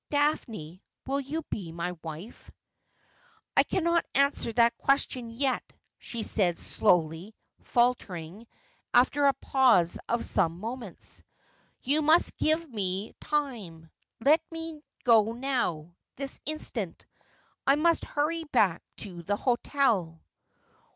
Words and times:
'Daphne, 0.09 0.81
will 1.05 1.19
you 1.19 1.43
be 1.51 1.71
my 1.71 1.91
wife 2.03 2.49
?''I 3.55 3.61
cannot 3.61 4.03
answer 4.15 4.51
that 4.53 4.75
question 4.79 5.29
yet,' 5.29 5.73
she 5.99 6.23
said 6.23 6.57
slowly, 6.57 7.35
falter 7.61 8.13
ingly, 8.13 8.47
after 8.95 9.25
a 9.25 9.33
pause 9.33 9.99
of 10.09 10.25
some 10.25 10.59
moments.' 10.59 11.21
You 11.83 12.01
must 12.01 12.35
give 12.39 12.67
me 12.67 13.13
time. 13.21 13.91
Let 14.21 14.41
me 14.51 14.81
go 15.03 15.33
now— 15.33 15.93
this 16.15 16.39
instant. 16.47 17.05
I 17.67 17.75
must 17.75 18.03
hurry 18.03 18.45
back 18.45 18.81
to 19.01 19.21
the 19.21 19.37
hotel.' 19.37 20.19